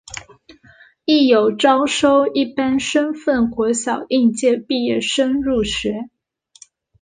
[1.05, 6.09] 亦有招收一般身份国小应届毕业生入学。